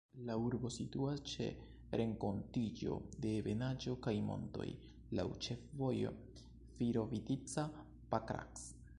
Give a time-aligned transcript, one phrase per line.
[0.27, 1.47] La urbo situas ĉe
[1.99, 4.65] renkontiĝo de ebenaĵo kaj montoj,
[5.19, 6.15] laŭ ĉefvojo
[6.79, 8.65] Virovitica-Pakrac.